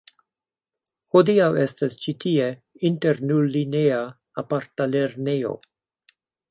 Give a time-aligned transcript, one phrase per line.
[1.15, 2.49] Hodiaŭ estas ĉi tie
[2.91, 4.01] internulineja
[4.45, 5.59] aparta lernejo.